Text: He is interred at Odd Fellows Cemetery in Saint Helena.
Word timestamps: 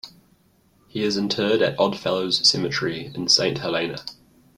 He 0.87 1.03
is 1.03 1.15
interred 1.15 1.61
at 1.61 1.79
Odd 1.79 1.95
Fellows 1.99 2.49
Cemetery 2.49 3.11
in 3.13 3.27
Saint 3.27 3.59
Helena. 3.59 4.03